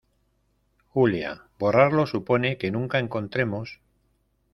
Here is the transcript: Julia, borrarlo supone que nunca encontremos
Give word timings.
Julia, 0.87 1.43
borrarlo 1.59 2.07
supone 2.07 2.57
que 2.57 2.71
nunca 2.71 2.97
encontremos 2.97 3.79